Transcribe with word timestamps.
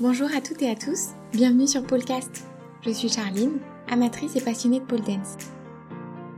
Bonjour 0.00 0.28
à 0.32 0.40
toutes 0.40 0.62
et 0.62 0.70
à 0.70 0.76
tous, 0.76 1.08
bienvenue 1.32 1.66
sur 1.66 1.84
Polecast. 1.84 2.44
Je 2.82 2.90
suis 2.90 3.08
Charline, 3.08 3.58
amatrice 3.88 4.36
et 4.36 4.40
passionnée 4.40 4.78
de 4.78 4.84
pole 4.84 5.00
dance. 5.00 5.34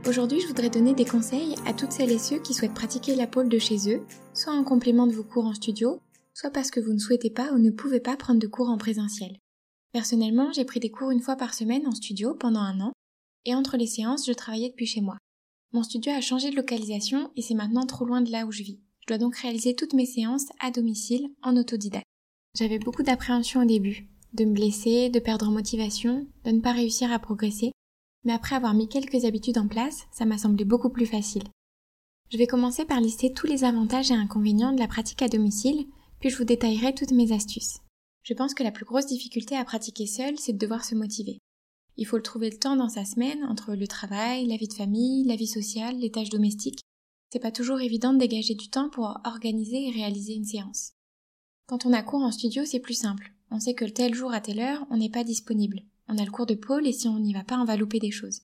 Aujourd'hui, 0.07 0.41
je 0.41 0.47
voudrais 0.47 0.71
donner 0.71 0.95
des 0.95 1.05
conseils 1.05 1.53
à 1.67 1.73
toutes 1.75 1.91
celles 1.91 2.11
et 2.11 2.17
ceux 2.17 2.39
qui 2.39 2.55
souhaitent 2.55 2.73
pratiquer 2.73 3.13
la 3.13 3.27
pole 3.27 3.49
de 3.49 3.59
chez 3.59 3.93
eux, 3.93 4.03
soit 4.33 4.53
en 4.53 4.63
complément 4.63 5.05
de 5.05 5.13
vos 5.13 5.23
cours 5.23 5.45
en 5.45 5.53
studio, 5.53 5.99
soit 6.33 6.49
parce 6.49 6.71
que 6.71 6.79
vous 6.79 6.91
ne 6.91 6.97
souhaitez 6.97 7.29
pas 7.29 7.51
ou 7.51 7.59
ne 7.59 7.69
pouvez 7.69 7.99
pas 7.99 8.17
prendre 8.17 8.39
de 8.39 8.47
cours 8.47 8.67
en 8.67 8.79
présentiel. 8.79 9.37
Personnellement, 9.91 10.51
j'ai 10.53 10.65
pris 10.65 10.79
des 10.79 10.89
cours 10.89 11.11
une 11.11 11.21
fois 11.21 11.35
par 11.35 11.53
semaine 11.53 11.85
en 11.85 11.91
studio 11.91 12.33
pendant 12.33 12.61
un 12.61 12.81
an, 12.81 12.93
et 13.45 13.53
entre 13.53 13.77
les 13.77 13.85
séances, 13.85 14.25
je 14.25 14.33
travaillais 14.33 14.69
depuis 14.69 14.87
chez 14.87 15.01
moi. 15.01 15.17
Mon 15.71 15.83
studio 15.83 16.11
a 16.13 16.21
changé 16.21 16.49
de 16.49 16.55
localisation 16.55 17.29
et 17.35 17.43
c'est 17.43 17.53
maintenant 17.53 17.85
trop 17.85 18.05
loin 18.05 18.21
de 18.21 18.31
là 18.31 18.47
où 18.47 18.51
je 18.51 18.63
vis. 18.63 18.79
Je 19.01 19.05
dois 19.05 19.19
donc 19.19 19.35
réaliser 19.35 19.75
toutes 19.75 19.93
mes 19.93 20.07
séances 20.07 20.47
à 20.59 20.71
domicile 20.71 21.29
en 21.43 21.55
autodidacte. 21.55 22.10
J'avais 22.57 22.79
beaucoup 22.79 23.03
d'appréhension 23.03 23.61
au 23.61 23.65
début, 23.65 24.09
de 24.33 24.43
me 24.43 24.53
blesser, 24.53 25.09
de 25.09 25.19
perdre 25.19 25.49
motivation, 25.49 26.27
de 26.43 26.51
ne 26.51 26.59
pas 26.59 26.73
réussir 26.73 27.11
à 27.11 27.19
progresser, 27.19 27.71
mais 28.25 28.33
après 28.33 28.55
avoir 28.55 28.73
mis 28.73 28.89
quelques 28.89 29.23
habitudes 29.23 29.57
en 29.57 29.67
place, 29.67 30.05
ça 30.11 30.25
m'a 30.25 30.37
semblé 30.37 30.65
beaucoup 30.65 30.89
plus 30.89 31.05
facile. 31.05 31.43
Je 32.29 32.37
vais 32.37 32.47
commencer 32.47 32.85
par 32.85 32.99
lister 32.99 33.33
tous 33.33 33.47
les 33.47 33.63
avantages 33.63 34.11
et 34.11 34.15
inconvénients 34.15 34.73
de 34.73 34.79
la 34.79 34.87
pratique 34.87 35.21
à 35.21 35.29
domicile, 35.29 35.85
puis 36.19 36.29
je 36.29 36.37
vous 36.37 36.43
détaillerai 36.43 36.93
toutes 36.93 37.11
mes 37.11 37.31
astuces. 37.31 37.79
Je 38.23 38.33
pense 38.33 38.53
que 38.53 38.63
la 38.63 38.71
plus 38.71 38.85
grosse 38.85 39.07
difficulté 39.07 39.55
à 39.55 39.65
pratiquer 39.65 40.05
seul, 40.05 40.37
c'est 40.37 40.53
de 40.53 40.57
devoir 40.57 40.83
se 40.83 40.93
motiver. 40.93 41.39
Il 41.97 42.05
faut 42.05 42.17
le 42.17 42.23
trouver 42.23 42.49
le 42.49 42.57
temps 42.57 42.75
dans 42.75 42.89
sa 42.89 43.05
semaine, 43.05 43.43
entre 43.45 43.75
le 43.75 43.87
travail, 43.87 44.45
la 44.45 44.57
vie 44.57 44.67
de 44.67 44.73
famille, 44.73 45.25
la 45.25 45.35
vie 45.35 45.47
sociale, 45.47 45.97
les 45.97 46.11
tâches 46.11 46.29
domestiques. 46.29 46.81
C'est 47.31 47.39
pas 47.39 47.51
toujours 47.51 47.79
évident 47.79 48.13
de 48.13 48.19
dégager 48.19 48.55
du 48.55 48.69
temps 48.69 48.89
pour 48.89 49.19
organiser 49.23 49.87
et 49.87 49.91
réaliser 49.91 50.33
une 50.33 50.45
séance. 50.45 50.91
Quand 51.71 51.85
on 51.85 51.93
a 51.93 52.03
cours 52.03 52.23
en 52.23 52.33
studio, 52.33 52.65
c'est 52.65 52.81
plus 52.81 52.99
simple. 52.99 53.31
On 53.49 53.61
sait 53.61 53.75
que 53.75 53.85
tel 53.85 54.13
jour 54.13 54.33
à 54.33 54.41
telle 54.41 54.59
heure, 54.59 54.85
on 54.89 54.97
n'est 54.97 55.09
pas 55.09 55.23
disponible. 55.23 55.83
On 56.09 56.17
a 56.17 56.25
le 56.25 56.29
cours 56.29 56.45
de 56.45 56.53
pôle 56.53 56.85
et 56.85 56.91
si 56.91 57.07
on 57.07 57.17
n'y 57.17 57.31
va 57.31 57.45
pas, 57.45 57.57
on 57.57 57.63
va 57.63 57.77
louper 57.77 57.99
des 57.99 58.11
choses. 58.11 58.41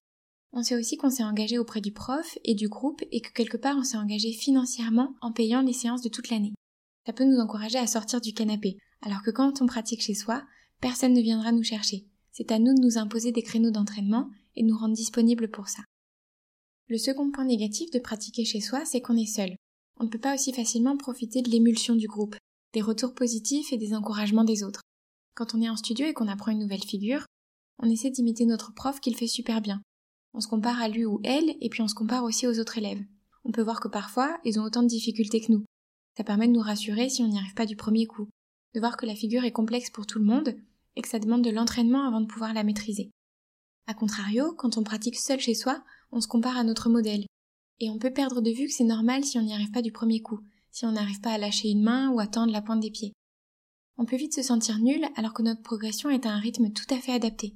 On 0.54 0.64
sait 0.64 0.78
aussi 0.78 0.96
qu'on 0.96 1.10
s'est 1.10 1.26
engagé 1.26 1.60
auprès 1.60 1.82
du 1.82 1.92
prof 1.92 2.38
et 2.46 2.56
du 2.56 2.70
groupe 2.70 3.04
et 3.12 3.20
que 3.20 3.34
quelque 3.34 3.58
part 3.58 3.76
on 3.76 3.84
s'est 3.84 3.98
engagé 3.98 4.32
financièrement 4.32 5.14
en 5.20 5.34
payant 5.34 5.62
les 5.62 5.74
séances 5.74 6.04
de 6.04 6.08
toute 6.08 6.30
l'année. 6.30 6.54
Ça 7.06 7.12
peut 7.12 7.26
nous 7.26 7.42
encourager 7.42 7.78
à 7.78 7.86
sortir 7.86 8.22
du 8.22 8.32
canapé, 8.34 8.78
alors 9.02 9.22
que 9.24 9.32
quand 9.32 9.62
on 9.62 9.66
pratique 9.66 10.04
chez 10.04 10.14
soi, 10.14 10.42
personne 10.80 11.14
ne 11.14 11.22
viendra 11.22 11.52
nous 11.52 11.64
chercher. 11.64 12.08
C'est 12.32 12.54
à 12.54 12.60
nous 12.60 12.76
de 12.76 12.82
nous 12.82 12.98
imposer 12.98 13.34
des 13.34 13.44
créneaux 13.44 13.72
d'entraînement 13.72 14.30
et 14.56 14.64
de 14.64 14.70
nous 14.70 14.78
rendre 14.78 14.96
disponibles 14.96 15.52
pour 15.52 15.68
ça. 15.68 15.84
Le 16.88 16.98
second 16.98 17.30
point 17.30 17.44
négatif 17.44 17.92
de 17.92 18.00
pratiquer 18.00 18.46
chez 18.46 18.62
soi, 18.62 18.86
c'est 18.86 19.02
qu'on 19.02 19.18
est 19.18 19.26
seul. 19.26 19.58
On 20.00 20.06
ne 20.06 20.10
peut 20.10 20.18
pas 20.18 20.34
aussi 20.34 20.54
facilement 20.54 20.96
profiter 20.96 21.42
de 21.42 21.50
l'émulsion 21.50 21.94
du 21.94 22.08
groupe 22.08 22.38
des 22.74 22.82
retours 22.82 23.14
positifs 23.14 23.72
et 23.72 23.78
des 23.78 23.94
encouragements 23.94 24.44
des 24.44 24.64
autres. 24.64 24.82
Quand 25.36 25.54
on 25.54 25.62
est 25.62 25.70
en 25.70 25.78
studio 25.78 26.06
et 26.06 26.14
qu'on 26.14 26.28
apprend 26.28 26.52
une 26.52 26.60
nouvelle 26.60 26.84
figure, 26.84 27.26
on 27.80 27.90
essaie 27.90 28.10
d'imiter 28.10 28.46
notre 28.46 28.74
prof 28.74 29.00
qui 29.00 29.12
le 29.12 29.16
fait 29.16 29.28
super 29.28 29.62
bien. 29.62 29.82
On 30.34 30.42
se 30.42 30.48
compare 30.48 30.82
à 30.82 30.90
lui 30.90 31.06
ou 31.06 31.20
elle, 31.24 31.56
et 31.62 31.70
puis 31.70 31.82
on 31.82 31.88
se 31.88 31.96
compare 31.96 32.24
aussi 32.24 32.48
aux 32.48 32.60
autres 32.60 32.78
élèves. 32.78 33.04
On 33.46 33.52
peut 33.52 33.62
voir 33.62 33.80
que 33.80 33.88
parfois, 33.88 34.40
ils 34.44 34.60
ont 34.60 34.64
autant 34.64 34.84
de 34.84 34.88
difficultés 34.88 35.42
que 35.42 35.52
nous. 35.52 35.64
Ça 36.18 36.24
permet 36.24 36.48
de 36.48 36.54
nous 36.54 36.62
rassurer 36.62 37.10
si 37.10 37.22
on 37.22 37.28
n'y 37.28 37.38
arrive 37.38 37.54
pas 37.54 37.66
du 37.66 37.76
premier 37.76 38.08
coup, 38.08 38.28
de 38.74 38.80
voir 38.80 38.98
que 38.98 39.06
la 39.06 39.16
figure 39.16 39.44
est 39.44 39.52
complexe 39.52 39.90
pour 39.90 40.08
tout 40.08 40.20
le 40.20 40.26
monde, 40.26 40.56
et 40.96 41.02
que 41.02 41.08
ça 41.08 41.20
demande 41.20 41.44
de 41.44 41.52
l'entraînement 41.52 42.08
avant 42.08 42.22
de 42.22 42.26
pouvoir 42.26 42.54
la 42.54 42.64
maîtriser. 42.64 43.12
A 43.86 43.94
contrario, 43.94 44.54
quand 44.54 44.78
on 44.78 44.84
pratique 44.84 45.16
seul 45.16 45.40
chez 45.40 45.54
soi, 45.54 45.84
on 46.12 46.20
se 46.20 46.28
compare 46.28 46.58
à 46.58 46.64
notre 46.64 46.90
modèle. 46.90 47.26
Et 47.80 47.90
on 47.90 48.00
peut 48.00 48.12
perdre 48.12 48.42
de 48.42 48.50
vue 48.50 48.66
que 48.66 48.74
c'est 48.74 48.84
normal 48.84 49.24
si 49.24 49.38
on 49.38 49.44
n'y 49.44 49.54
arrive 49.54 49.72
pas 49.72 49.84
du 49.84 49.92
premier 49.92 50.22
coup, 50.22 50.40
si 50.78 50.86
on 50.86 50.92
n'arrive 50.92 51.22
pas 51.22 51.32
à 51.32 51.40
lâcher 51.40 51.70
une 51.70 51.82
main 51.82 52.12
ou 52.12 52.20
à 52.20 52.28
tendre 52.28 52.52
la 52.52 52.62
pointe 52.62 52.82
des 52.82 52.92
pieds. 52.92 53.14
On 53.98 54.06
peut 54.06 54.16
vite 54.16 54.36
se 54.36 54.44
sentir 54.44 54.78
nul 54.78 55.08
alors 55.16 55.34
que 55.34 55.42
notre 55.42 55.64
progression 55.64 56.12
est 56.12 56.28
à 56.28 56.30
un 56.30 56.38
rythme 56.38 56.72
tout 56.72 56.86
à 56.94 57.00
fait 57.00 57.14
adapté. 57.14 57.56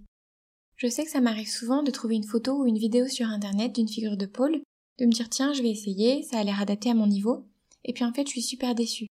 Je 0.76 0.88
sais 0.88 1.06
que 1.06 1.12
ça 1.12 1.22
m'arrive 1.22 1.48
souvent 1.48 1.84
de 1.84 1.92
trouver 1.92 2.16
une 2.16 2.26
photo 2.26 2.54
ou 2.58 2.66
une 2.66 2.80
vidéo 2.80 3.08
sur 3.08 3.28
internet 3.28 3.76
d'une 3.76 3.88
figure 3.88 4.18
de 4.18 4.26
pôle, 4.26 4.64
de 4.98 5.06
me 5.06 5.12
dire 5.12 5.30
tiens 5.30 5.54
je 5.54 5.62
vais 5.62 5.70
essayer, 5.70 6.24
ça 6.24 6.40
a 6.40 6.44
l'air 6.44 6.60
adapté 6.60 6.90
à 6.90 6.96
mon 6.96 7.06
niveau, 7.06 7.46
et 7.86 7.94
puis 7.94 8.04
en 8.04 8.12
fait 8.12 8.26
je 8.26 8.32
suis 8.32 8.42
super 8.42 8.74
déçue. 8.74 9.06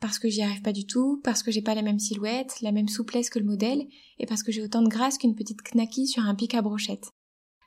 Parce 0.00 0.18
que 0.18 0.28
j'y 0.28 0.42
arrive 0.42 0.62
pas 0.62 0.72
du 0.72 0.84
tout, 0.84 1.20
parce 1.22 1.44
que 1.44 1.52
j'ai 1.52 1.62
pas 1.62 1.76
la 1.76 1.82
même 1.82 2.00
silhouette, 2.00 2.60
la 2.62 2.72
même 2.72 2.88
souplesse 2.88 3.30
que 3.30 3.38
le 3.38 3.44
modèle, 3.44 3.86
et 4.18 4.26
parce 4.26 4.42
que 4.42 4.50
j'ai 4.50 4.64
autant 4.64 4.82
de 4.82 4.88
grâce 4.88 5.18
qu'une 5.18 5.36
petite 5.36 5.62
knacky 5.72 6.08
sur 6.08 6.24
un 6.24 6.34
pic 6.34 6.54
à 6.54 6.62
brochette. 6.62 7.10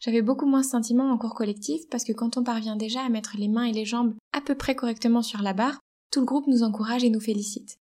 J'avais 0.01 0.21
beaucoup 0.21 0.45
moins 0.45 0.61
ce 0.61 0.71
sentiment 0.71 1.09
en 1.09 1.17
cours 1.17 1.35
collectif 1.35 1.81
parce 1.89 2.03
que 2.03 2.11
quand 2.11 2.35
on 2.35 2.43
parvient 2.43 2.75
déjà 2.75 3.01
à 3.01 3.09
mettre 3.09 3.37
les 3.37 3.47
mains 3.47 3.63
et 3.63 3.71
les 3.71 3.85
jambes 3.85 4.13
à 4.33 4.41
peu 4.41 4.55
près 4.55 4.75
correctement 4.75 5.21
sur 5.21 5.41
la 5.41 5.53
barre, 5.53 5.79
tout 6.11 6.19
le 6.19 6.25
groupe 6.25 6.47
nous 6.47 6.63
encourage 6.63 7.03
et 7.03 7.09
nous 7.09 7.19
félicite. 7.19 7.77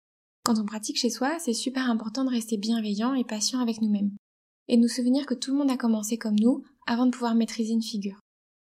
Quand 0.43 0.57
on 0.59 0.65
pratique 0.65 0.97
chez 0.97 1.09
soi, 1.09 1.37
c'est 1.39 1.53
super 1.53 1.89
important 1.89 2.23
de 2.23 2.29
rester 2.29 2.57
bienveillant 2.57 3.13
et 3.13 3.23
patient 3.23 3.59
avec 3.59 3.81
nous-mêmes. 3.81 4.11
Et 4.67 4.77
de 4.77 4.81
nous 4.81 4.87
souvenir 4.87 5.25
que 5.25 5.33
tout 5.33 5.51
le 5.51 5.57
monde 5.57 5.69
a 5.69 5.77
commencé 5.77 6.17
comme 6.17 6.39
nous 6.39 6.63
avant 6.87 7.05
de 7.05 7.11
pouvoir 7.11 7.35
maîtriser 7.35 7.73
une 7.73 7.83
figure. 7.83 8.19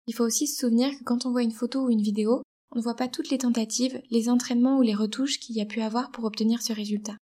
Il 0.07 0.15
faut 0.15 0.25
aussi 0.25 0.47
se 0.47 0.59
souvenir 0.59 0.91
que 0.99 1.05
quand 1.05 1.27
on 1.27 1.31
voit 1.31 1.43
une 1.43 1.53
photo 1.53 1.85
ou 1.85 1.91
une 1.91 2.03
vidéo, 2.03 2.43
on 2.73 2.79
ne 2.79 2.83
voit 2.83 2.97
pas 2.97 3.09
toutes 3.09 3.31
les 3.31 3.39
tentatives, 3.39 4.03
les 4.11 4.29
entraînements 4.29 4.79
ou 4.79 4.83
les 4.83 4.95
retouches 4.95 5.39
qu'il 5.39 5.57
y 5.57 5.61
a 5.61 5.67
pu 5.67 5.81
avoir 5.81 6.11
pour 6.11 6.25
obtenir 6.25 6.63
ce 6.63 6.73
résultat. 6.73 7.17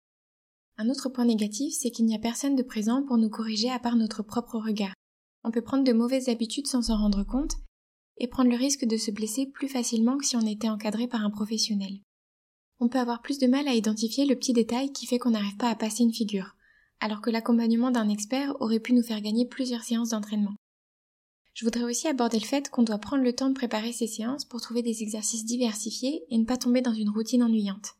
Un 0.79 0.89
autre 0.89 1.09
point 1.09 1.25
négatif, 1.25 1.75
c'est 1.75 1.91
qu'il 1.91 2.07
n'y 2.07 2.15
a 2.15 2.21
personne 2.21 2.57
de 2.57 2.63
présent 2.63 3.03
pour 3.03 3.19
nous 3.19 3.31
corriger 3.31 3.71
à 3.71 3.79
part 3.79 3.97
notre 3.97 4.23
propre 4.23 4.59
regard. 4.59 4.95
On 5.45 5.51
peut 5.51 5.63
prendre 5.63 5.85
de 5.85 5.93
mauvaises 5.93 6.29
habitudes 6.29 6.67
sans 6.67 6.83
s'en 6.83 6.97
rendre 6.97 7.25
compte 7.25 7.57
et 8.19 8.29
prendre 8.29 8.51
le 8.51 8.57
risque 8.57 8.87
de 8.87 8.97
se 8.97 9.11
blesser 9.11 9.47
plus 9.47 9.69
facilement 9.69 10.17
que 10.17 10.25
si 10.25 10.37
on 10.37 10.47
était 10.47 10.69
encadré 10.69 11.07
par 11.07 11.25
un 11.25 11.31
professionnel 11.31 12.01
on 12.81 12.89
peut 12.89 12.99
avoir 12.99 13.23
plus 13.23 13.39
de 13.39 13.47
mal 13.47 13.69
à 13.69 13.75
identifier 13.75 14.27
le 14.27 14.37
petit 14.37 14.53
détail 14.53 14.93
qui 14.93 15.07
fait 15.07 15.19
qu'on 15.19 15.31
n'arrive 15.31 15.57
pas 15.57 15.71
à 15.71 15.75
passer 15.75 16.03
une 16.03 16.13
figure, 16.13 16.55
alors 17.01 17.21
que 17.21 17.31
l'accompagnement 17.31 17.91
d'un 17.91 18.09
expert 18.09 18.55
aurait 18.61 18.81
pu 18.81 18.93
nous 18.93 19.03
faire 19.03 19.21
gagner 19.21 19.47
plusieurs 19.47 19.83
séances 19.83 20.11
d'entraînement. 20.11 20.55
Je 21.55 21.65
voudrais 21.65 21.85
aussi 21.85 22.07
aborder 22.07 22.39
le 22.39 22.45
fait 22.45 22.69
qu'on 22.69 22.83
doit 22.83 22.99
prendre 22.99 23.25
le 23.25 23.33
temps 23.33 23.49
de 23.49 23.55
préparer 23.55 23.93
ces 23.93 24.07
séances 24.07 24.45
pour 24.45 24.61
trouver 24.61 24.83
des 24.83 25.03
exercices 25.03 25.47
diversifiés 25.47 26.25
et 26.29 26.37
ne 26.37 26.45
pas 26.45 26.59
tomber 26.59 26.83
dans 26.83 26.93
une 26.93 27.09
routine 27.09 27.43
ennuyante. 27.43 27.95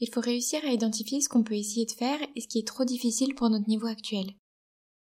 Il 0.00 0.10
faut 0.10 0.20
réussir 0.20 0.60
à 0.64 0.72
identifier 0.72 1.20
ce 1.20 1.28
qu'on 1.28 1.44
peut 1.44 1.54
essayer 1.54 1.86
de 1.86 1.92
faire 1.92 2.18
et 2.34 2.40
ce 2.40 2.48
qui 2.48 2.58
est 2.58 2.66
trop 2.66 2.84
difficile 2.84 3.36
pour 3.36 3.48
notre 3.48 3.68
niveau 3.68 3.86
actuel. 3.86 4.26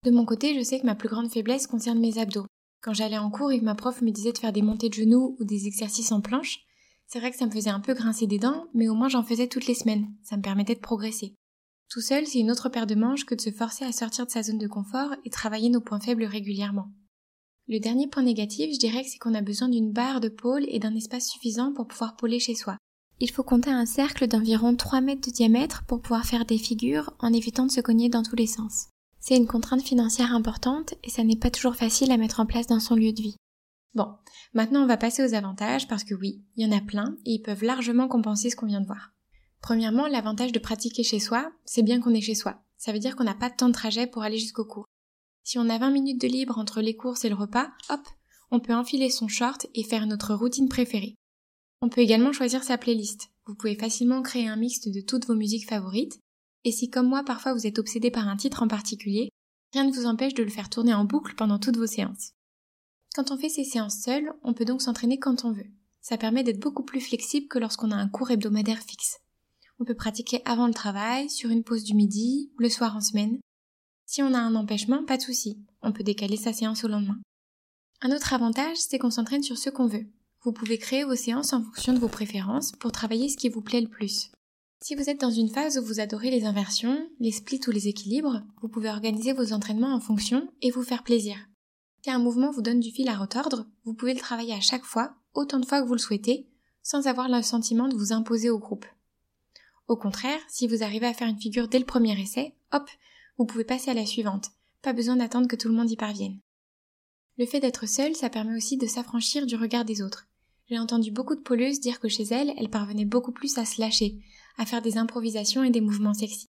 De 0.04 0.10
mon 0.10 0.26
côté, 0.26 0.56
je 0.58 0.64
sais 0.64 0.80
que 0.80 0.88
ma 0.88 0.96
plus 0.96 1.10
grande 1.10 1.30
faiblesse 1.30 1.68
concerne 1.68 2.00
mes 2.00 2.18
abdos. 2.18 2.48
Quand 2.82 2.94
j'allais 2.94 3.20
en 3.20 3.30
cours 3.30 3.52
et 3.52 3.60
que 3.60 3.64
ma 3.66 3.76
prof 3.76 4.02
me 4.02 4.10
disait 4.10 4.32
de 4.32 4.40
faire 4.40 4.52
des 4.52 4.64
montées 4.64 4.90
de 4.90 4.96
genoux 4.96 5.38
ou 5.40 5.44
des 5.44 5.68
exercices 5.68 6.12
en 6.12 6.22
planche, 6.22 6.66
c'est 7.12 7.20
vrai 7.20 7.32
que 7.32 7.38
ça 7.38 7.46
me 7.46 7.52
faisait 7.52 7.70
un 7.70 7.82
peu 7.82 7.94
grincer 7.94 8.26
des 8.26 8.40
dents, 8.40 8.68
mais 8.74 8.88
au 8.88 8.96
moins 8.96 9.10
j'en 9.10 9.22
faisais 9.22 9.48
toutes 9.48 9.68
les 9.68 9.76
semaines. 9.76 10.08
Ça 10.24 10.38
me 10.38 10.42
permettait 10.42 10.76
de 10.76 10.80
progresser. 10.80 11.36
Tout 11.90 12.00
seul, 12.00 12.26
c'est 12.26 12.40
une 12.40 12.50
autre 12.50 12.70
paire 12.70 12.88
de 12.88 12.96
manches 12.96 13.26
que 13.26 13.36
de 13.36 13.42
se 13.42 13.52
forcer 13.52 13.84
à 13.84 13.92
sortir 13.92 14.26
de 14.26 14.32
sa 14.32 14.44
zone 14.44 14.58
de 14.58 14.68
confort 14.68 15.14
et 15.26 15.30
travailler 15.30 15.70
nos 15.70 15.82
points 15.82 16.00
faibles 16.00 16.24
régulièrement. 16.24 16.88
Le 17.68 17.80
dernier 17.80 18.08
point 18.08 18.24
négatif, 18.24 18.74
je 18.74 18.80
dirais 18.80 19.04
que 19.04 19.10
c'est 19.10 19.18
qu'on 19.18 19.34
a 19.34 19.42
besoin 19.42 19.68
d'une 19.68 19.92
barre 19.92 20.22
de 20.22 20.30
pôle 20.30 20.64
et 20.70 20.80
d'un 20.80 20.96
espace 20.96 21.28
suffisant 21.28 21.74
pour 21.74 21.86
pouvoir 21.86 22.16
pôler 22.16 22.40
chez 22.40 22.56
soi. 22.56 22.78
Il 23.20 23.30
faut 23.30 23.44
compter 23.44 23.72
un 23.72 23.86
cercle 23.86 24.28
d'environ 24.30 24.74
3 24.78 25.02
mètres 25.02 25.28
de 25.28 25.34
diamètre 25.34 25.84
pour 25.88 26.02
pouvoir 26.02 26.26
faire 26.26 26.46
des 26.46 26.58
figures 26.58 27.14
en 27.20 27.34
évitant 27.34 27.66
de 27.66 27.72
se 27.72 27.82
cogner 27.82 28.08
dans 28.08 28.24
tous 28.24 28.38
les 28.38 28.48
sens. 28.48 28.88
C'est 29.20 29.36
une 29.36 29.48
contrainte 29.48 29.84
financière 29.84 30.34
importante 30.34 30.94
et 31.04 31.10
ça 31.10 31.26
n'est 31.26 31.36
pas 31.36 31.52
toujours 31.52 31.76
facile 31.76 32.12
à 32.14 32.18
mettre 32.18 32.40
en 32.40 32.46
place 32.46 32.68
dans 32.68 32.80
son 32.80 32.96
lieu 32.96 33.12
de 33.12 33.22
vie. 33.22 33.36
Bon, 33.94 34.14
maintenant 34.54 34.84
on 34.84 34.88
va 34.88 34.98
passer 34.98 35.24
aux 35.24 35.34
avantages 35.34 35.88
parce 35.88 36.04
que 36.04 36.16
oui, 36.16 36.44
il 36.56 36.66
y 36.66 36.68
en 36.68 36.76
a 36.76 36.82
plein 36.82 37.18
et 37.26 37.34
ils 37.34 37.42
peuvent 37.42 37.64
largement 37.64 38.08
compenser 38.08 38.50
ce 38.50 38.56
qu'on 38.56 38.68
vient 38.68 38.82
de 38.82 38.88
voir. 38.88 39.12
Premièrement, 39.62 40.08
l'avantage 40.08 40.52
de 40.52 40.60
pratiquer 40.60 41.04
chez 41.04 41.20
soi, 41.20 41.52
c'est 41.66 41.84
bien 41.84 42.00
qu'on 42.00 42.14
est 42.14 42.22
chez 42.22 42.36
soi. 42.36 42.64
Ça 42.78 42.92
veut 42.92 43.00
dire 43.00 43.16
qu'on 43.16 43.26
n'a 43.26 43.36
pas 43.36 43.50
de 43.50 43.56
temps 43.56 43.68
de 43.68 43.74
trajet 43.74 44.08
pour 44.08 44.24
aller 44.24 44.40
jusqu'au 44.40 44.66
cours. 44.66 44.86
Si 45.44 45.60
on 45.60 45.70
a 45.70 45.78
20 45.78 45.92
minutes 45.92 46.22
de 46.22 46.28
libre 46.28 46.58
entre 46.58 46.82
les 46.82 46.96
courses 46.96 47.26
et 47.26 47.30
le 47.30 47.36
repas, 47.36 47.70
hop, 47.90 48.00
on 48.50 48.60
peut 48.60 48.74
enfiler 48.74 49.10
son 49.10 49.28
short 49.28 49.68
et 49.76 49.84
faire 49.84 50.08
notre 50.08 50.34
routine 50.34 50.70
préférée. 50.70 51.16
On 51.82 51.90
peut 51.90 52.02
également 52.02 52.34
choisir 52.34 52.64
sa 52.64 52.78
playlist. 52.78 53.30
Vous 53.46 53.56
pouvez 53.56 53.76
facilement 53.76 54.22
créer 54.22 54.48
un 54.48 54.56
mixte 54.56 54.90
de 54.90 55.02
toutes 55.02 55.26
vos 55.26 55.36
musiques 55.36 55.68
favorites. 55.68 56.20
Et 56.64 56.72
si 56.72 56.90
comme 56.90 57.08
moi 57.08 57.24
parfois 57.24 57.54
vous 57.54 57.66
êtes 57.66 57.80
obsédé 57.80 58.12
par 58.12 58.28
un 58.28 58.38
titre 58.38 58.64
en 58.64 58.68
particulier, 58.68 59.30
rien 59.74 59.84
ne 59.84 59.92
vous 59.92 60.06
empêche 60.06 60.34
de 60.34 60.44
le 60.44 60.50
faire 60.50 60.70
tourner 60.70 60.94
en 60.94 61.06
boucle 61.06 61.36
pendant 61.36 61.60
toutes 61.60 61.78
vos 61.78 61.88
séances. 61.88 62.34
Quand 63.14 63.32
on 63.32 63.38
fait 63.38 63.50
ces 63.50 63.66
séances 63.66 63.98
seules, 64.02 64.32
on 64.44 64.54
peut 64.54 64.64
donc 64.64 64.82
s'entraîner 64.82 65.20
quand 65.20 65.44
on 65.44 65.52
veut. 65.52 65.70
Ça 66.00 66.18
permet 66.18 66.44
d'être 66.44 66.62
beaucoup 66.62 66.84
plus 66.84 67.02
flexible 67.02 67.48
que 67.48 67.60
lorsqu'on 67.60 67.92
a 67.92 67.96
un 67.96 68.08
cours 68.08 68.32
hebdomadaire 68.32 68.80
fixe. 68.80 69.20
On 69.80 69.86
peut 69.86 69.96
pratiquer 69.96 70.42
avant 70.46 70.68
le 70.68 70.74
travail, 70.74 71.30
sur 71.30 71.50
une 71.50 71.64
pause 71.64 71.84
du 71.84 71.94
midi, 71.94 72.52
le 72.58 72.70
soir 72.70 72.96
en 72.96 73.02
semaine. 73.02 73.40
Si 74.06 74.24
on 74.24 74.34
a 74.34 74.40
un 74.40 74.56
empêchement, 74.56 75.04
pas 75.04 75.18
de 75.18 75.24
souci. 75.24 75.58
On 75.82 75.92
peut 75.92 76.04
décaler 76.04 76.38
sa 76.38 76.54
séance 76.54 76.84
au 76.84 76.88
lendemain. 76.88 77.20
Un 78.02 78.16
autre 78.16 78.34
avantage, 78.34 78.78
c'est 78.78 78.98
qu'on 78.98 79.12
s'entraîne 79.12 79.44
sur 79.44 79.58
ce 79.58 79.70
qu'on 79.70 79.88
veut. 79.88 80.06
Vous 80.44 80.54
pouvez 80.54 80.78
créer 80.78 81.04
vos 81.04 81.16
séances 81.16 81.54
en 81.54 81.62
fonction 81.62 81.94
de 81.94 82.00
vos 82.00 82.08
préférences 82.08 82.72
pour 82.74 82.92
travailler 82.92 83.30
ce 83.30 83.38
qui 83.38 83.50
vous 83.50 83.62
plaît 83.62 83.82
le 83.82 83.90
plus. 83.90 84.32
Si 84.82 84.96
vous 84.96 85.10
êtes 85.10 85.22
dans 85.22 85.30
une 85.30 85.50
phase 85.50 85.78
où 85.78 85.84
vous 85.84 86.00
adorez 86.00 86.32
les 86.32 86.46
inversions, 86.46 87.08
les 87.20 87.32
splits 87.32 87.62
ou 87.68 87.72
les 87.72 87.88
équilibres, 87.88 88.42
vous 88.62 88.70
pouvez 88.70 88.90
organiser 88.90 89.34
vos 89.34 89.54
entraînements 89.54 89.94
en 89.94 90.00
fonction 90.00 90.48
et 90.62 90.72
vous 90.72 90.82
faire 90.82 91.04
plaisir. 91.04 91.38
Si 92.04 92.10
un 92.10 92.20
mouvement 92.20 92.50
vous 92.50 92.64
donne 92.64 92.80
du 92.80 92.90
fil 92.90 93.08
à 93.10 93.16
retordre, 93.16 93.68
vous 93.86 93.94
pouvez 93.94 94.14
le 94.14 94.20
travailler 94.20 94.54
à 94.54 94.60
chaque 94.60 94.86
fois, 94.86 95.14
autant 95.36 95.60
de 95.60 95.66
fois 95.66 95.82
que 95.82 95.88
vous 95.88 95.94
le 95.94 96.00
souhaitez, 96.00 96.48
sans 96.82 97.06
avoir 97.06 97.30
le 97.30 97.44
sentiment 97.44 97.88
de 97.88 97.96
vous 97.96 98.12
imposer 98.12 98.50
au 98.50 98.58
groupe. 98.58 98.86
Au 99.88 99.96
contraire, 99.96 100.40
si 100.48 100.68
vous 100.68 100.84
arrivez 100.84 101.06
à 101.06 101.14
faire 101.14 101.28
une 101.28 101.40
figure 101.40 101.68
dès 101.68 101.78
le 101.78 101.86
premier 101.86 102.20
essai, 102.20 102.56
hop, 102.72 102.90
vous 103.38 103.46
pouvez 103.46 103.64
passer 103.64 103.92
à 103.92 103.94
la 103.94 104.06
suivante. 104.06 104.50
Pas 104.82 104.94
besoin 104.94 105.16
d'attendre 105.16 105.48
que 105.48 105.56
tout 105.56 105.68
le 105.68 105.76
monde 105.76 105.92
y 105.92 105.96
parvienne. 105.96 106.40
Le 107.38 107.46
fait 107.46 107.60
d'être 107.60 107.88
seule, 107.88 108.16
ça 108.16 108.30
permet 108.30 108.56
aussi 108.56 108.78
de 108.78 108.88
s'affranchir 108.88 109.46
du 109.46 109.56
regard 109.56 109.86
des 109.86 110.02
autres. 110.02 110.28
J'ai 110.70 110.80
entendu 110.80 111.12
beaucoup 111.12 111.36
de 111.36 111.42
poleuses 111.42 111.80
dire 111.82 112.00
que 112.00 112.08
chez 112.08 112.24
elles, 112.24 112.54
elles 112.58 112.70
parvenaient 112.70 113.06
beaucoup 113.06 113.32
plus 113.32 113.58
à 113.58 113.66
se 113.66 113.82
lâcher, 113.82 114.20
à 114.58 114.66
faire 114.66 114.82
des 114.82 114.98
improvisations 114.98 115.64
et 115.64 115.70
des 115.70 115.82
mouvements 115.82 116.14
sexy. 116.14 116.51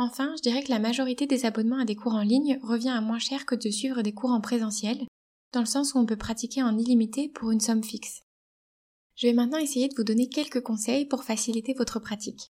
Enfin, 0.00 0.32
je 0.36 0.42
dirais 0.42 0.62
que 0.62 0.70
la 0.70 0.78
majorité 0.78 1.26
des 1.26 1.44
abonnements 1.44 1.80
à 1.80 1.84
des 1.84 1.96
cours 1.96 2.14
en 2.14 2.22
ligne 2.22 2.60
revient 2.62 2.90
à 2.90 3.00
moins 3.00 3.18
cher 3.18 3.44
que 3.44 3.56
de 3.56 3.68
suivre 3.68 4.02
des 4.02 4.14
cours 4.14 4.30
en 4.30 4.40
présentiel, 4.40 5.04
dans 5.52 5.58
le 5.58 5.66
sens 5.66 5.92
où 5.92 5.98
on 5.98 6.06
peut 6.06 6.16
pratiquer 6.16 6.62
en 6.62 6.78
illimité 6.78 7.28
pour 7.28 7.50
une 7.50 7.58
somme 7.58 7.82
fixe. 7.82 8.22
Je 9.16 9.26
vais 9.26 9.32
maintenant 9.32 9.58
essayer 9.58 9.88
de 9.88 9.94
vous 9.96 10.04
donner 10.04 10.28
quelques 10.28 10.62
conseils 10.62 11.04
pour 11.04 11.24
faciliter 11.24 11.74
votre 11.74 11.98
pratique. 11.98 12.52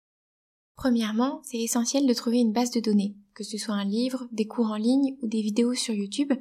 Premièrement, 0.75 1.41
c'est 1.45 1.61
essentiel 1.61 2.09
de 2.09 2.15
trouver 2.15 2.39
une 2.39 2.53
base 2.53 2.73
de 2.73 2.81
données, 2.81 3.15
que 3.35 3.45
ce 3.45 3.57
soit 3.57 3.77
un 3.77 3.85
livre, 3.85 4.27
des 4.33 4.49
cours 4.49 4.73
en 4.73 4.77
ligne 4.77 5.17
ou 5.23 5.29
des 5.29 5.41
vidéos 5.41 5.75
sur 5.75 5.95
YouTube, 5.95 6.33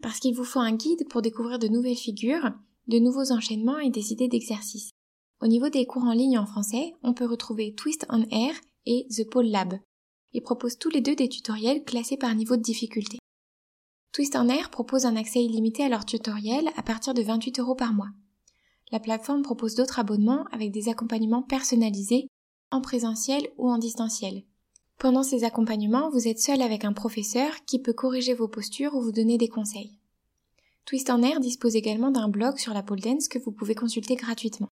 parce 0.00 0.18
qu'il 0.18 0.34
vous 0.34 0.44
faut 0.44 0.60
un 0.60 0.74
guide 0.74 1.06
pour 1.10 1.20
découvrir 1.20 1.58
de 1.58 1.68
nouvelles 1.68 1.94
figures 1.94 2.52
de 2.88 2.98
nouveaux 2.98 3.32
enchaînements 3.32 3.78
et 3.78 3.90
des 3.90 4.12
idées 4.12 4.28
d'exercice. 4.28 4.90
Au 5.42 5.46
niveau 5.46 5.68
des 5.68 5.84
cours 5.84 6.04
en 6.04 6.12
ligne 6.12 6.38
en 6.38 6.46
français, 6.46 6.94
on 7.02 7.12
peut 7.12 7.26
retrouver 7.26 7.74
Twist 7.74 8.06
on 8.08 8.22
Air 8.30 8.54
et 8.86 9.06
The 9.10 9.28
Pole 9.28 9.48
Lab. 9.48 9.74
Ils 10.32 10.42
proposent 10.42 10.78
tous 10.78 10.90
les 10.90 11.00
deux 11.00 11.14
des 11.14 11.28
tutoriels 11.28 11.84
classés 11.84 12.16
par 12.16 12.34
niveau 12.34 12.56
de 12.56 12.62
difficulté. 12.62 13.18
Twist 14.12 14.36
on 14.36 14.48
Air 14.48 14.70
propose 14.70 15.06
un 15.06 15.16
accès 15.16 15.42
illimité 15.42 15.84
à 15.84 15.88
leurs 15.88 16.04
tutoriels 16.04 16.68
à 16.76 16.82
partir 16.82 17.14
de 17.14 17.22
28 17.22 17.60
euros 17.60 17.74
par 17.74 17.92
mois. 17.94 18.10
La 18.90 19.00
plateforme 19.00 19.42
propose 19.42 19.74
d'autres 19.74 19.98
abonnements 19.98 20.44
avec 20.52 20.70
des 20.70 20.88
accompagnements 20.88 21.42
personnalisés 21.42 22.28
en 22.70 22.80
présentiel 22.80 23.48
ou 23.56 23.70
en 23.70 23.78
distanciel. 23.78 24.44
Pendant 24.98 25.22
ces 25.22 25.44
accompagnements, 25.44 26.10
vous 26.10 26.28
êtes 26.28 26.40
seul 26.40 26.62
avec 26.62 26.84
un 26.84 26.92
professeur 26.92 27.52
qui 27.66 27.80
peut 27.80 27.92
corriger 27.92 28.34
vos 28.34 28.48
postures 28.48 28.94
ou 28.94 29.02
vous 29.02 29.12
donner 29.12 29.38
des 29.38 29.48
conseils. 29.48 29.98
Twist 30.84 31.10
en 31.10 31.22
Air 31.22 31.40
dispose 31.40 31.76
également 31.76 32.10
d'un 32.10 32.28
blog 32.28 32.58
sur 32.58 32.74
la 32.74 32.82
pole 32.82 33.00
dance 33.00 33.28
que 33.28 33.38
vous 33.38 33.52
pouvez 33.52 33.74
consulter 33.74 34.14
gratuitement. 34.14 34.68